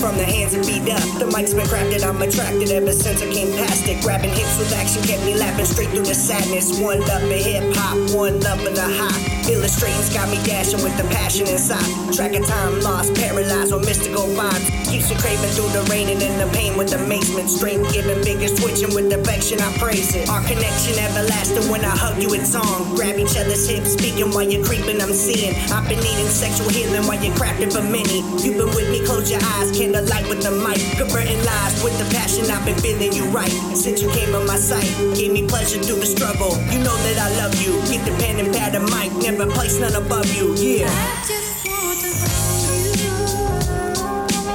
[0.00, 1.02] from the hands and beat up.
[1.18, 4.02] The mic's been crafted, I'm attracted ever since I came past it.
[4.02, 6.80] Grabbing hits with action kept me laughing straight through the sadness.
[6.80, 9.39] One love for hip hop, one love for the hot.
[9.50, 11.82] Illustrating's got me dashing with the passion inside.
[12.14, 14.66] Track of time lost, paralyzed with mystical vibes.
[14.86, 17.50] Keeps you craving through the rain and in the pain with amazement.
[17.50, 20.28] Strength giving fingers twitching with affection, I praise it.
[20.28, 22.94] Our connection everlasting when I hug you, it's on.
[22.94, 25.54] Grab each other's hips, speaking while you're creeping, I'm seeing.
[25.74, 28.22] I've been needing sexual healing while you're crafting for many.
[28.38, 30.78] You've been with me, close your eyes, candle light with the mic.
[30.94, 33.50] Converting lies with the passion, I've been feeling you right.
[33.74, 36.54] Since you came on my sight, gave me pleasure through the struggle.
[36.70, 37.74] You know that I love you.
[37.90, 40.54] Get the pen and pad and mic, never place none above you.
[40.54, 40.88] Yeah.
[40.90, 43.16] I just want to hold you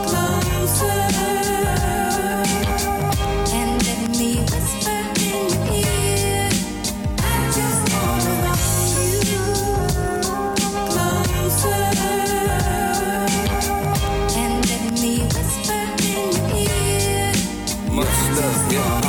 [0.05, 0.99] closer
[18.77, 19.04] and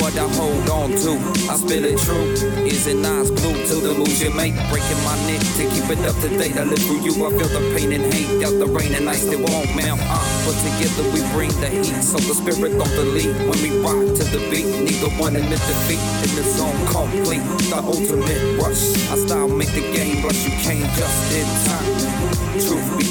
[0.00, 0.20] ear.
[0.20, 1.12] I hold on to.
[1.50, 2.32] I spill it true.
[2.64, 4.54] Is it nice glue to the moves you make?
[4.70, 6.56] Breaking my neck to keep it up to date.
[6.56, 7.12] I live through you.
[7.26, 8.44] I feel the pain and hate.
[8.44, 10.00] Out the rain and ice that won't melt.
[10.02, 12.02] Uh, but together we bring the heat.
[12.02, 13.36] So the spirit don't lead.
[13.48, 16.00] When we rock to the beat, neither one admit defeat.
[16.24, 17.44] In the zone complete.
[17.68, 18.96] The ultimate rush.
[19.10, 21.99] I style make the game but You came just in time.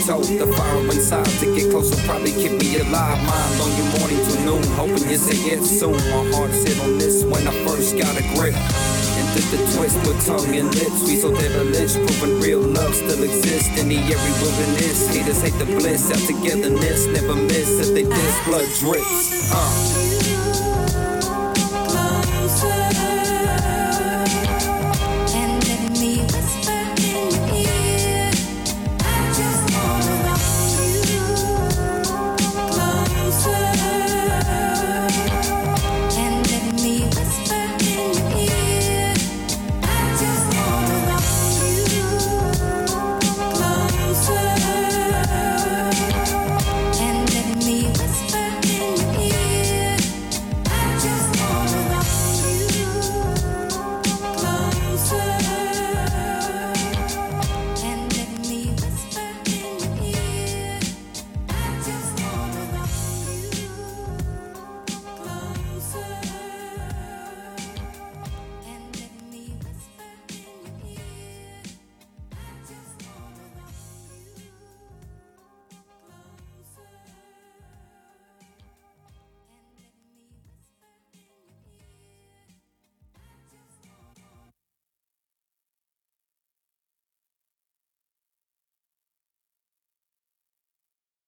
[0.09, 3.21] Told, the fire inside to get closer probably keep me alive.
[3.29, 5.93] Mind on your morning to noon, hoping you say yes soon.
[5.93, 8.57] My heart sit on this when I first got a grip.
[8.57, 11.05] And did the twist with tongue and lips.
[11.05, 15.13] We so devilish, proving real love still exists in the airy wilderness.
[15.13, 19.53] Haters hate the bliss, our togetherness never miss if they diss blood drips.
[19.53, 20.18] Uh.